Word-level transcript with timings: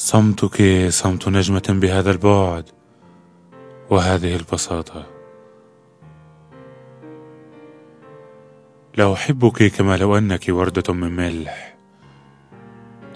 صمتك 0.00 0.86
صمت 0.88 1.28
نجمة 1.28 1.62
بهذا 1.68 2.10
البعد 2.10 2.64
وهذه 3.90 4.36
البساطة. 4.36 5.06
لا 8.96 9.12
أحبك 9.12 9.62
كما 9.62 9.96
لو 9.96 10.18
أنك 10.18 10.44
وردة 10.48 10.94
من 10.94 11.16
ملح 11.16 11.76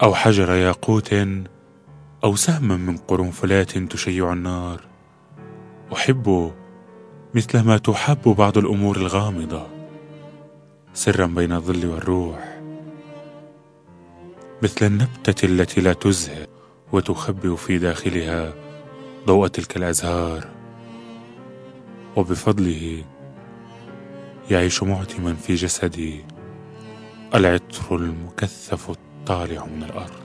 أو 0.03 0.15
حجر 0.15 0.51
ياقوت 0.51 1.13
أو 2.23 2.35
سهما 2.35 2.77
من 2.77 2.97
قرنفلات 2.97 3.77
تشيع 3.77 4.33
النار. 4.33 4.81
أحب 5.93 6.51
مثل 7.33 7.59
ما 7.59 7.77
تحب 7.77 8.23
بعض 8.23 8.57
الأمور 8.57 8.97
الغامضة 8.97 9.67
سرا 10.93 11.25
بين 11.25 11.51
الظل 11.51 11.85
والروح 11.85 12.61
مثل 14.63 14.85
النبتة 14.85 15.45
التي 15.45 15.81
لا 15.81 15.93
تزهر 15.93 16.52
وتخبئ 16.93 17.55
في 17.55 17.77
داخلها 17.77 18.53
ضوء 19.25 19.47
تلك 19.47 19.77
الأزهار. 19.77 20.47
وبفضله 22.15 23.03
يعيش 24.51 24.83
معتما 24.83 25.33
في 25.33 25.55
جسدي 25.55 26.25
العطر 27.35 27.95
المكثف 27.95 28.89
الطالع 28.89 29.65
من 29.65 29.83
الأرض. 29.83 30.23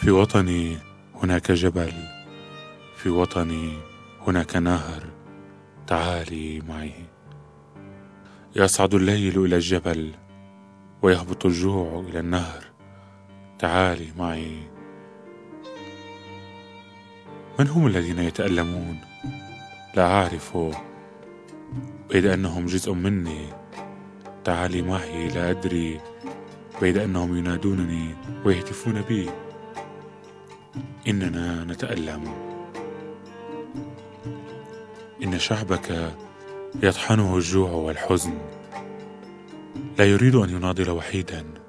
في 0.00 0.10
وطني 0.10 0.76
هناك 1.22 1.52
جبل 1.52 1.92
في 2.96 3.08
وطني 3.08 3.72
هناك 4.26 4.56
نهر 4.56 5.02
تعالي 5.86 6.60
معي. 6.68 6.94
يصعد 8.56 8.94
الليل 8.94 9.44
إلى 9.44 9.56
الجبل 9.56 10.12
ويهبط 11.02 11.46
الجوع 11.46 12.00
إلى 12.00 12.20
النهر. 12.20 12.71
تعالي 13.62 14.08
معي. 14.18 14.58
من 17.58 17.68
هم 17.68 17.86
الذين 17.86 18.18
يتألمون؟ 18.18 18.98
لا 19.94 20.06
أعرف. 20.06 20.58
بيد 22.10 22.26
أنهم 22.26 22.66
جزء 22.66 22.92
مني. 22.92 23.48
تعالي 24.44 24.82
معي 24.82 25.28
لا 25.28 25.50
أدري. 25.50 26.00
بيد 26.80 26.98
أنهم 26.98 27.36
ينادونني 27.36 28.14
ويهتفون 28.44 29.02
بي. 29.02 29.30
إننا 31.08 31.64
نتألم. 31.64 32.24
إن 35.22 35.38
شعبك 35.38 36.14
يطحنه 36.82 37.36
الجوع 37.36 37.70
والحزن. 37.70 38.38
لا 39.98 40.04
يريد 40.04 40.34
أن 40.34 40.50
يناضل 40.50 40.90
وحيدا. 40.90 41.61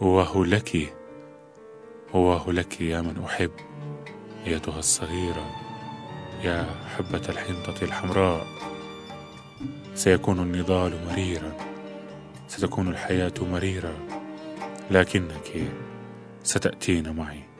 واه 0.00 0.44
لك 0.44 0.94
واه 2.14 2.50
لك 2.50 2.80
يا 2.80 3.00
من 3.00 3.24
أحب 3.24 3.50
أيتها 4.46 4.78
الصغيرة 4.78 5.50
يا 6.42 6.66
حبة 6.96 7.22
الحنطة 7.28 7.84
الحمراء. 7.84 8.46
سيكون 9.94 10.38
النضال 10.40 11.06
مريرا 11.06 11.52
ستكون 12.48 12.88
الحياة 12.88 13.32
مريرة 13.40 13.94
لكنك 14.90 15.72
ستأتين 16.42 17.16
معي. 17.16 17.55